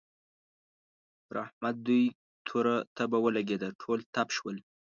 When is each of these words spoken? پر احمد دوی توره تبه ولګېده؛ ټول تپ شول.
پر 1.25 1.35
احمد 1.45 1.75
دوی 1.87 2.03
توره 2.47 2.75
تبه 2.95 3.17
ولګېده؛ 3.21 3.69
ټول 3.81 3.99
تپ 4.13 4.27
شول. 4.37 4.57